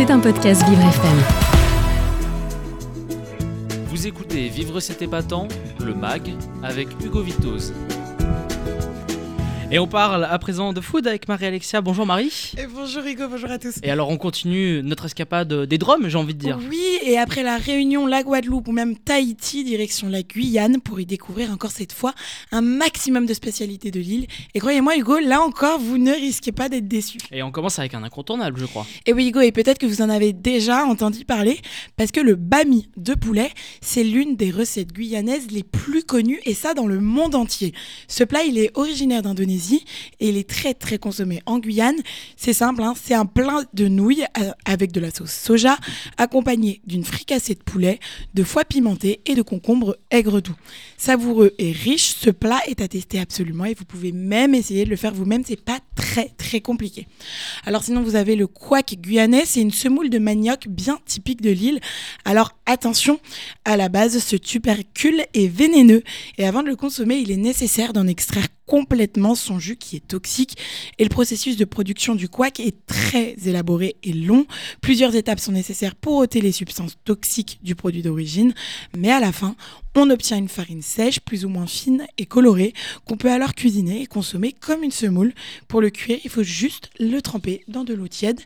C'est 0.00 0.10
un 0.10 0.18
podcast 0.18 0.66
Vivre 0.66 0.80
FM. 0.80 1.18
Vous 3.88 4.06
écoutez 4.06 4.48
Vivre 4.48 4.80
cet 4.80 5.02
épatant, 5.02 5.46
le 5.78 5.92
MAG, 5.92 6.32
avec 6.62 6.88
Hugo 7.04 7.20
Vitoz. 7.20 7.74
Et 9.72 9.78
on 9.78 9.86
parle 9.86 10.24
à 10.24 10.36
présent 10.40 10.72
de 10.72 10.80
food 10.80 11.06
avec 11.06 11.28
Marie-Alexia. 11.28 11.80
Bonjour 11.80 12.04
Marie. 12.04 12.32
Et 12.58 12.66
bonjour 12.66 13.04
Hugo, 13.04 13.28
bonjour 13.30 13.52
à 13.52 13.58
tous. 13.60 13.76
Et 13.84 13.90
alors 13.90 14.08
on 14.08 14.16
continue 14.16 14.82
notre 14.82 15.04
escapade 15.04 15.52
des 15.52 15.78
drums, 15.78 16.08
j'ai 16.08 16.18
envie 16.18 16.34
de 16.34 16.40
dire. 16.40 16.58
Oui, 16.68 16.98
et 17.04 17.16
après 17.18 17.44
la 17.44 17.56
Réunion, 17.56 18.08
la 18.08 18.24
Guadeloupe 18.24 18.66
ou 18.66 18.72
même 18.72 18.98
Tahiti, 18.98 19.62
direction 19.62 20.08
la 20.08 20.24
Guyane, 20.24 20.80
pour 20.80 20.98
y 20.98 21.06
découvrir 21.06 21.52
encore 21.52 21.70
cette 21.70 21.92
fois 21.92 22.14
un 22.50 22.62
maximum 22.62 23.26
de 23.26 23.34
spécialités 23.34 23.92
de 23.92 24.00
l'île. 24.00 24.26
Et 24.54 24.58
croyez-moi 24.58 24.96
Hugo, 24.96 25.20
là 25.20 25.40
encore, 25.40 25.78
vous 25.78 25.98
ne 25.98 26.10
risquez 26.10 26.50
pas 26.50 26.68
d'être 26.68 26.88
déçus. 26.88 27.18
Et 27.30 27.44
on 27.44 27.52
commence 27.52 27.78
avec 27.78 27.94
un 27.94 28.02
incontournable, 28.02 28.58
je 28.58 28.66
crois. 28.66 28.88
Et 29.06 29.12
oui 29.12 29.28
Hugo, 29.28 29.40
et 29.40 29.52
peut-être 29.52 29.78
que 29.78 29.86
vous 29.86 30.02
en 30.02 30.10
avez 30.10 30.32
déjà 30.32 30.84
entendu 30.84 31.24
parler, 31.24 31.60
parce 31.96 32.10
que 32.10 32.20
le 32.20 32.34
bami 32.34 32.88
de 32.96 33.14
poulet, 33.14 33.50
c'est 33.80 34.02
l'une 34.02 34.34
des 34.34 34.50
recettes 34.50 34.92
guyanaises 34.92 35.46
les 35.52 35.62
plus 35.62 36.02
connues, 36.02 36.40
et 36.44 36.54
ça 36.54 36.74
dans 36.74 36.88
le 36.88 36.98
monde 36.98 37.36
entier. 37.36 37.72
Ce 38.08 38.24
plat, 38.24 38.42
il 38.42 38.58
est 38.58 38.76
originaire 38.76 39.22
d'Indonésie 39.22 39.59
et 40.20 40.28
il 40.28 40.36
est 40.36 40.48
très 40.48 40.74
très 40.74 40.98
consommé 40.98 41.42
en 41.46 41.58
Guyane. 41.58 41.96
C'est 42.36 42.52
simple, 42.52 42.82
hein, 42.82 42.94
c'est 43.00 43.14
un 43.14 43.26
plat 43.26 43.62
de 43.74 43.88
nouilles 43.88 44.24
euh, 44.38 44.50
avec 44.64 44.92
de 44.92 45.00
la 45.00 45.10
sauce 45.10 45.32
soja 45.32 45.76
accompagné 46.16 46.80
d'une 46.86 47.04
fricassée 47.04 47.54
de 47.54 47.62
poulet, 47.62 48.00
de 48.34 48.42
foie 48.42 48.64
pimenté 48.64 49.20
et 49.26 49.34
de 49.34 49.42
concombre 49.42 49.96
aigre 50.10 50.40
doux. 50.40 50.56
Savoureux 50.96 51.54
et 51.58 51.72
riche, 51.72 52.14
ce 52.18 52.30
plat 52.30 52.60
est 52.66 52.80
à 52.80 52.88
tester 52.88 53.20
absolument 53.20 53.64
et 53.64 53.74
vous 53.74 53.84
pouvez 53.84 54.12
même 54.12 54.54
essayer 54.54 54.84
de 54.84 54.90
le 54.90 54.96
faire 54.96 55.14
vous-même, 55.14 55.42
c'est 55.46 55.60
pas 55.60 55.78
très 55.94 56.28
très 56.36 56.60
compliqué. 56.60 57.06
Alors 57.64 57.82
sinon 57.82 58.02
vous 58.02 58.16
avez 58.16 58.36
le 58.36 58.46
couac 58.46 58.94
guyanais, 58.98 59.44
c'est 59.44 59.60
une 59.60 59.70
semoule 59.70 60.10
de 60.10 60.18
manioc 60.18 60.68
bien 60.68 60.98
typique 61.06 61.40
de 61.40 61.50
l'île. 61.50 61.80
Alors 62.24 62.52
attention, 62.66 63.20
à 63.64 63.76
la 63.76 63.88
base 63.88 64.18
ce 64.18 64.36
tubercule 64.36 65.24
est 65.34 65.48
vénéneux 65.48 66.02
et 66.38 66.46
avant 66.46 66.62
de 66.62 66.68
le 66.68 66.76
consommer, 66.76 67.16
il 67.16 67.30
est 67.30 67.36
nécessaire 67.36 67.92
d'en 67.92 68.06
extraire 68.06 68.46
complètement 68.70 69.34
son 69.34 69.58
jus 69.58 69.74
qui 69.74 69.96
est 69.96 70.06
toxique 70.06 70.56
et 70.98 71.02
le 71.02 71.08
processus 71.08 71.56
de 71.56 71.64
production 71.64 72.14
du 72.14 72.28
couac 72.28 72.60
est 72.60 72.86
très 72.86 73.34
élaboré 73.44 73.96
et 74.04 74.12
long. 74.12 74.46
Plusieurs 74.80 75.16
étapes 75.16 75.40
sont 75.40 75.50
nécessaires 75.50 75.96
pour 75.96 76.18
ôter 76.18 76.40
les 76.40 76.52
substances 76.52 76.94
toxiques 77.04 77.58
du 77.64 77.74
produit 77.74 78.02
d'origine, 78.02 78.54
mais 78.96 79.10
à 79.10 79.18
la 79.18 79.32
fin, 79.32 79.56
on 79.96 80.08
obtient 80.10 80.36
une 80.36 80.48
farine 80.48 80.82
sèche, 80.82 81.20
plus 81.20 81.44
ou 81.44 81.48
moins 81.48 81.66
fine 81.66 82.06
et 82.16 82.26
colorée, 82.26 82.74
qu'on 83.06 83.16
peut 83.16 83.30
alors 83.30 83.54
cuisiner 83.54 84.02
et 84.02 84.06
consommer 84.06 84.52
comme 84.52 84.84
une 84.84 84.92
semoule. 84.92 85.32
Pour 85.66 85.80
le 85.80 85.90
cuire, 85.90 86.18
il 86.22 86.30
faut 86.30 86.44
juste 86.44 86.90
le 87.00 87.20
tremper 87.20 87.64
dans 87.66 87.82
de 87.82 87.92
l'eau 87.92 88.06
tiède. 88.06 88.40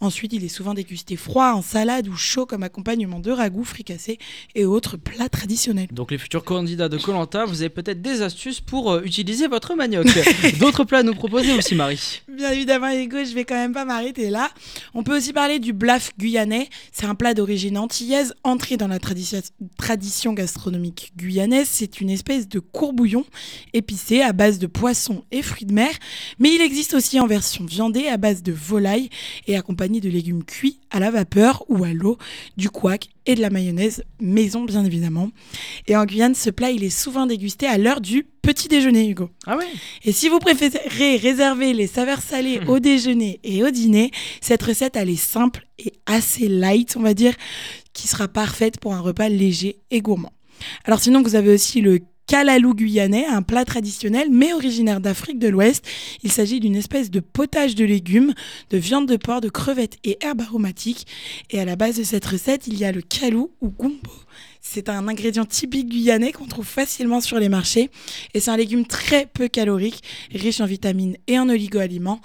Ensuite, 0.00 0.32
il 0.32 0.44
est 0.44 0.48
souvent 0.48 0.74
dégusté 0.74 1.16
froid, 1.16 1.52
en 1.52 1.62
salade 1.62 2.08
ou 2.08 2.16
chaud 2.16 2.46
comme 2.46 2.64
accompagnement 2.64 3.20
de 3.20 3.30
ragoût, 3.30 3.62
fricassé 3.62 4.18
et 4.56 4.64
autres 4.64 4.96
plats 4.96 5.28
traditionnels. 5.28 5.88
Donc 5.92 6.10
les 6.10 6.18
futurs 6.18 6.44
candidats 6.44 6.88
de 6.88 6.98
Colanta, 6.98 7.44
vous 7.44 7.60
avez 7.60 7.70
peut-être 7.70 8.02
des 8.02 8.22
astuces 8.22 8.60
pour 8.60 8.90
euh, 8.90 9.02
utiliser 9.04 9.46
votre 9.46 9.76
manioc. 9.76 10.06
D'autres 10.58 10.84
plats 10.84 10.98
à 10.98 11.02
nous 11.04 11.14
proposer 11.14 11.52
aussi, 11.52 11.74
Marie 11.74 12.22
Bien 12.28 12.50
évidemment, 12.50 12.90
Hugo, 12.90 13.18
je 13.24 13.34
vais 13.34 13.44
quand 13.44 13.54
même 13.54 13.72
pas 13.72 13.84
m'arrêter 13.84 14.30
là. 14.30 14.50
On 14.94 15.04
peut 15.04 15.16
aussi 15.16 15.32
parler 15.32 15.60
du 15.60 15.72
blaf 15.72 16.10
guyanais. 16.18 16.68
C'est 16.92 17.06
un 17.06 17.14
plat 17.14 17.34
d'origine 17.34 17.78
antillaise, 17.78 18.34
entré 18.42 18.76
dans 18.76 18.88
la 18.88 18.98
tradition 18.98 20.32
gastronomique 20.32 20.87
guyanaise, 21.16 21.68
c'est 21.70 22.00
une 22.00 22.10
espèce 22.10 22.48
de 22.48 22.58
courbouillon 22.58 23.24
épicé 23.72 24.22
à 24.22 24.32
base 24.32 24.58
de 24.58 24.66
poissons 24.66 25.24
et 25.30 25.42
fruits 25.42 25.66
de 25.66 25.72
mer, 25.72 25.90
mais 26.38 26.54
il 26.54 26.60
existe 26.60 26.94
aussi 26.94 27.20
en 27.20 27.26
version 27.26 27.64
viandée 27.64 28.08
à 28.08 28.16
base 28.16 28.42
de 28.42 28.52
volaille 28.52 29.10
et 29.46 29.56
accompagné 29.56 30.00
de 30.00 30.08
légumes 30.08 30.44
cuits 30.44 30.80
à 30.90 31.00
la 31.00 31.10
vapeur 31.10 31.64
ou 31.68 31.84
à 31.84 31.92
l'eau, 31.92 32.18
du 32.56 32.70
couac 32.70 33.08
et 33.26 33.34
de 33.34 33.40
la 33.40 33.50
mayonnaise 33.50 34.02
maison 34.20 34.64
bien 34.64 34.84
évidemment. 34.84 35.30
Et 35.86 35.96
en 35.96 36.04
Guyane, 36.04 36.34
ce 36.34 36.50
plat 36.50 36.70
il 36.70 36.82
est 36.82 36.90
souvent 36.90 37.26
dégusté 37.26 37.66
à 37.66 37.78
l'heure 37.78 38.00
du 38.00 38.26
petit 38.42 38.68
déjeuner, 38.68 39.08
Hugo. 39.08 39.28
Ah 39.46 39.56
oui 39.58 39.66
Et 40.04 40.12
si 40.12 40.28
vous 40.28 40.38
préférez 40.38 41.16
réserver 41.16 41.74
les 41.74 41.86
saveurs 41.86 42.22
salées 42.22 42.60
au 42.66 42.78
déjeuner 42.80 43.40
et 43.44 43.62
au 43.62 43.70
dîner, 43.70 44.10
cette 44.40 44.62
recette 44.62 44.96
elle 44.96 45.10
est 45.10 45.16
simple 45.16 45.66
et 45.78 45.92
assez 46.06 46.48
light, 46.48 46.96
on 46.96 47.02
va 47.02 47.14
dire, 47.14 47.34
qui 47.92 48.08
sera 48.08 48.28
parfaite 48.28 48.80
pour 48.80 48.94
un 48.94 49.00
repas 49.00 49.28
léger 49.28 49.78
et 49.90 50.00
gourmand. 50.00 50.32
Alors 50.84 51.00
sinon, 51.00 51.22
vous 51.22 51.34
avez 51.34 51.52
aussi 51.52 51.80
le 51.80 52.00
kalalou 52.28 52.74
guyanais, 52.74 53.26
un 53.26 53.42
plat 53.42 53.64
traditionnel 53.64 54.28
mais 54.30 54.52
originaire 54.52 55.00
d'Afrique 55.00 55.38
de 55.38 55.48
l'Ouest. 55.48 55.84
Il 56.22 56.30
s'agit 56.30 56.60
d'une 56.60 56.76
espèce 56.76 57.10
de 57.10 57.20
potage 57.20 57.74
de 57.74 57.84
légumes, 57.84 58.34
de 58.70 58.78
viande 58.78 59.08
de 59.08 59.16
porc, 59.16 59.40
de 59.40 59.48
crevettes 59.48 59.96
et 60.04 60.18
herbes 60.20 60.42
aromatiques. 60.42 61.06
Et 61.50 61.58
à 61.58 61.64
la 61.64 61.74
base 61.74 61.96
de 61.96 62.04
cette 62.04 62.26
recette, 62.26 62.66
il 62.66 62.78
y 62.78 62.84
a 62.84 62.92
le 62.92 63.00
kalou 63.00 63.50
ou 63.60 63.70
gumbo. 63.70 64.12
C'est 64.60 64.90
un 64.90 65.08
ingrédient 65.08 65.46
typique 65.46 65.88
guyanais 65.88 66.32
qu'on 66.32 66.44
trouve 66.44 66.66
facilement 66.66 67.22
sur 67.22 67.38
les 67.38 67.48
marchés 67.48 67.90
et 68.34 68.40
c'est 68.40 68.50
un 68.50 68.56
légume 68.56 68.86
très 68.86 69.24
peu 69.24 69.48
calorique, 69.48 70.02
riche 70.32 70.60
en 70.60 70.66
vitamines 70.66 71.16
et 71.26 71.38
en 71.38 71.48
oligo-aliments 71.48 72.20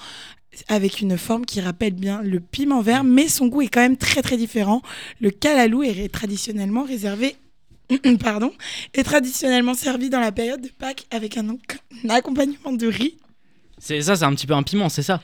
avec 0.67 1.01
une 1.01 1.17
forme 1.17 1.45
qui 1.45 1.61
rappelle 1.61 1.93
bien 1.93 2.21
le 2.21 2.39
piment 2.39 2.81
vert, 2.81 3.03
mais 3.03 3.27
son 3.27 3.47
goût 3.47 3.63
est 3.63 3.69
quand 3.69 3.81
même 3.81 3.97
très 3.97 4.21
très 4.21 4.37
différent. 4.37 4.83
Le 5.19 5.31
kalalou 5.31 5.81
est 5.81 6.11
traditionnellement 6.11 6.83
réservé 6.83 7.35
pardon, 8.19 8.51
est 8.93 9.03
traditionnellement 9.03 9.73
servi 9.73 10.09
dans 10.09 10.19
la 10.19 10.31
période 10.31 10.61
de 10.61 10.69
Pâques 10.69 11.05
avec 11.11 11.37
un, 11.37 11.57
accompagnement 12.09 12.73
de 12.73 12.87
riz. 12.87 13.17
C'est 13.77 14.01
ça, 14.01 14.15
c'est 14.15 14.25
un 14.25 14.33
petit 14.33 14.47
peu 14.47 14.53
un 14.53 14.63
piment, 14.63 14.89
c'est 14.89 15.03
ça? 15.03 15.21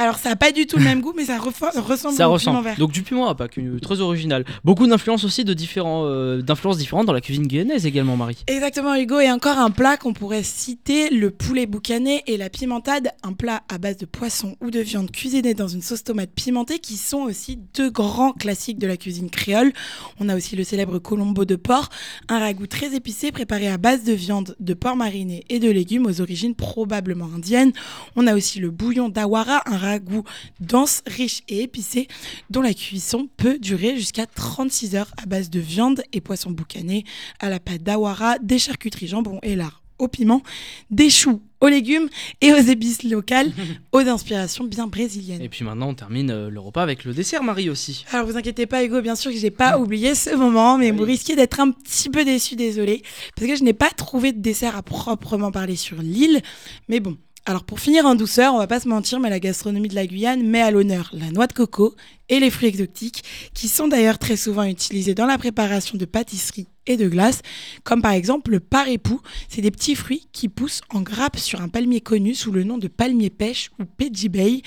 Alors 0.00 0.16
ça 0.16 0.30
n'a 0.30 0.36
pas 0.36 0.50
du 0.50 0.66
tout 0.66 0.78
le 0.78 0.84
même 0.84 1.02
goût, 1.02 1.12
mais 1.14 1.26
ça 1.26 1.38
ressemble 1.38 2.14
ça 2.16 2.30
au 2.30 2.38
piment 2.38 2.62
vert. 2.62 2.78
Donc 2.78 2.90
du 2.90 3.02
piment 3.02 3.28
à 3.28 3.34
Pâques, 3.34 3.60
très 3.82 4.00
original. 4.00 4.46
Beaucoup 4.64 4.86
d'influences 4.86 5.24
aussi 5.24 5.44
de 5.44 5.52
différents, 5.52 6.06
euh, 6.06 6.40
d'influences 6.40 6.78
différentes 6.78 7.04
dans 7.04 7.12
la 7.12 7.20
cuisine 7.20 7.46
guyanaise 7.46 7.84
également, 7.84 8.16
Marie. 8.16 8.42
Exactement, 8.46 8.94
Hugo. 8.94 9.20
Et 9.20 9.30
encore 9.30 9.58
un 9.58 9.70
plat 9.70 9.98
qu'on 9.98 10.14
pourrait 10.14 10.42
citer, 10.42 11.10
le 11.10 11.30
poulet 11.30 11.66
boucané 11.66 12.22
et 12.26 12.38
la 12.38 12.48
pimentade, 12.48 13.10
un 13.22 13.34
plat 13.34 13.62
à 13.68 13.76
base 13.76 13.98
de 13.98 14.06
poisson 14.06 14.56
ou 14.62 14.70
de 14.70 14.80
viande 14.80 15.10
cuisinée 15.10 15.52
dans 15.52 15.68
une 15.68 15.82
sauce 15.82 16.02
tomate 16.02 16.30
pimentée, 16.30 16.78
qui 16.78 16.96
sont 16.96 17.18
aussi 17.18 17.58
deux 17.74 17.90
grands 17.90 18.32
classiques 18.32 18.78
de 18.78 18.86
la 18.86 18.96
cuisine 18.96 19.28
créole. 19.28 19.70
On 20.18 20.30
a 20.30 20.36
aussi 20.36 20.56
le 20.56 20.64
célèbre 20.64 20.98
colombo 20.98 21.44
de 21.44 21.56
porc, 21.56 21.90
un 22.30 22.38
ragoût 22.38 22.66
très 22.66 22.94
épicé 22.94 23.32
préparé 23.32 23.68
à 23.68 23.76
base 23.76 24.04
de 24.04 24.14
viande, 24.14 24.56
de 24.60 24.72
porc 24.72 24.96
mariné 24.96 25.44
et 25.50 25.58
de 25.58 25.70
légumes 25.70 26.06
aux 26.06 26.22
origines 26.22 26.54
probablement 26.54 27.28
indiennes. 27.36 27.72
On 28.16 28.26
a 28.26 28.34
aussi 28.34 28.60
le 28.60 28.70
bouillon 28.70 29.10
d'awara, 29.10 29.60
un 29.66 29.89
goût 29.98 30.24
dense, 30.60 31.02
riche 31.06 31.42
et 31.48 31.62
épicé, 31.62 32.08
dont 32.50 32.62
la 32.62 32.74
cuisson 32.74 33.28
peut 33.36 33.58
durer 33.58 33.96
jusqu'à 33.96 34.26
36 34.26 34.96
heures 34.96 35.12
à 35.22 35.26
base 35.26 35.50
de 35.50 35.60
viande 35.60 36.02
et 36.12 36.20
poissons 36.20 36.50
boucanés, 36.50 37.04
à 37.40 37.48
la 37.48 37.60
pâte 37.60 37.82
d'awara, 37.82 38.38
des 38.38 38.58
charcuteries 38.58 39.08
jambon 39.08 39.38
et 39.42 39.56
lard 39.56 39.80
au 40.00 40.08
piment, 40.08 40.42
des 40.90 41.10
choux 41.10 41.42
aux 41.60 41.68
légumes 41.68 42.08
et 42.40 42.52
aux 42.52 42.58
épices 42.58 43.02
locales, 43.02 43.52
aux 43.92 44.00
inspirations 44.00 44.64
bien 44.64 44.86
brésiliennes. 44.86 45.42
Et 45.42 45.48
puis 45.50 45.62
maintenant, 45.62 45.90
on 45.90 45.94
termine 45.94 46.30
euh, 46.30 46.50
le 46.50 46.58
repas 46.58 46.82
avec 46.82 47.04
le 47.04 47.12
dessert, 47.12 47.42
Marie 47.42 47.68
aussi. 47.68 48.06
Alors 48.10 48.26
vous 48.26 48.36
inquiétez 48.36 48.66
pas, 48.66 48.82
Hugo, 48.82 49.02
bien 49.02 49.14
sûr 49.14 49.30
que 49.30 49.36
je 49.36 49.42
n'ai 49.42 49.50
pas 49.50 49.78
oublié 49.78 50.14
ce 50.14 50.34
moment, 50.34 50.78
mais 50.78 50.90
vous 50.90 51.04
risquez 51.04 51.36
d'être 51.36 51.60
un 51.60 51.70
petit 51.70 52.08
peu 52.08 52.24
déçu, 52.24 52.56
désolé, 52.56 53.02
parce 53.36 53.46
que 53.46 53.56
je 53.56 53.62
n'ai 53.62 53.74
pas 53.74 53.90
trouvé 53.90 54.32
de 54.32 54.40
dessert 54.40 54.74
à 54.74 54.82
proprement 54.82 55.52
parler 55.52 55.76
sur 55.76 56.00
l'île. 56.00 56.40
Mais 56.88 57.00
bon, 57.00 57.18
alors 57.46 57.64
pour 57.64 57.80
finir 57.80 58.04
en 58.04 58.14
douceur, 58.14 58.54
on 58.54 58.58
va 58.58 58.66
pas 58.66 58.80
se 58.80 58.88
mentir, 58.88 59.18
mais 59.18 59.30
la 59.30 59.40
gastronomie 59.40 59.88
de 59.88 59.94
la 59.94 60.06
Guyane 60.06 60.42
met 60.42 60.60
à 60.60 60.70
l'honneur 60.70 61.10
la 61.12 61.30
noix 61.30 61.46
de 61.46 61.52
coco 61.52 61.96
et 62.28 62.38
les 62.38 62.50
fruits 62.50 62.68
exotiques, 62.68 63.24
qui 63.54 63.66
sont 63.66 63.88
d'ailleurs 63.88 64.18
très 64.18 64.36
souvent 64.36 64.62
utilisés 64.62 65.14
dans 65.14 65.26
la 65.26 65.36
préparation 65.36 65.98
de 65.98 66.04
pâtisseries 66.04 66.68
et 66.86 66.96
de 66.96 67.08
glaces, 67.08 67.42
comme 67.82 68.02
par 68.02 68.12
exemple 68.12 68.52
le 68.52 68.60
parépou. 68.60 69.20
C'est 69.48 69.62
des 69.62 69.70
petits 69.70 69.96
fruits 69.96 70.28
qui 70.32 70.48
poussent 70.48 70.80
en 70.90 71.02
grappe 71.02 71.38
sur 71.38 71.60
un 71.60 71.68
palmier 71.68 72.00
connu 72.00 72.34
sous 72.34 72.52
le 72.52 72.62
nom 72.62 72.78
de 72.78 72.88
palmier 72.88 73.30
pêche 73.30 73.70
ou 73.78 73.84
bay. 74.28 74.62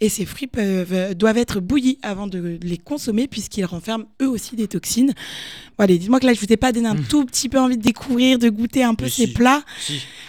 Et 0.00 0.08
ces 0.08 0.24
fruits 0.24 0.48
peuvent, 0.48 0.92
euh, 0.92 1.14
doivent 1.14 1.38
être 1.38 1.60
bouillis 1.60 1.98
avant 2.02 2.26
de 2.26 2.58
les 2.62 2.78
consommer 2.78 3.28
puisqu'ils 3.28 3.64
renferment 3.64 4.06
eux 4.20 4.28
aussi 4.28 4.56
des 4.56 4.66
toxines. 4.68 5.14
Bon, 5.78 5.84
allez, 5.84 5.98
dites-moi 5.98 6.20
que 6.20 6.26
là, 6.26 6.34
je 6.34 6.40
vous 6.40 6.52
ai 6.52 6.56
pas 6.56 6.72
donné 6.72 6.88
un 6.88 6.94
mmh. 6.94 7.04
tout 7.08 7.24
petit 7.24 7.48
peu 7.48 7.60
envie 7.60 7.76
de 7.76 7.82
découvrir, 7.82 8.38
de 8.38 8.48
goûter 8.48 8.82
un 8.82 8.94
peu 8.94 9.08
ces 9.08 9.28
plats. 9.28 9.62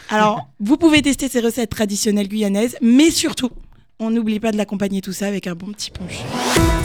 Alors, 0.09 0.47
vous 0.59 0.77
pouvez 0.77 1.01
tester 1.01 1.27
ces 1.27 1.39
recettes 1.39 1.71
traditionnelles 1.71 2.27
guyanaises, 2.27 2.77
mais 2.81 3.09
surtout, 3.09 3.49
on 3.99 4.09
n'oublie 4.11 4.39
pas 4.39 4.51
de 4.51 4.57
l'accompagner 4.57 5.01
tout 5.01 5.13
ça 5.13 5.27
avec 5.27 5.47
un 5.47 5.55
bon 5.55 5.67
petit 5.67 5.91
punch. 5.91 6.19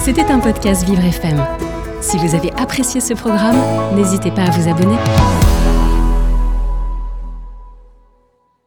C'était 0.02 0.24
un 0.30 0.38
podcast 0.38 0.84
Vivre 0.84 1.04
FM. 1.04 1.44
Si 2.00 2.16
vous 2.16 2.34
avez 2.34 2.50
apprécié 2.52 3.00
ce 3.00 3.14
programme, 3.14 3.58
n'hésitez 3.94 4.30
pas 4.30 4.44
à 4.44 4.50
vous 4.50 4.68
abonner. 4.68 4.96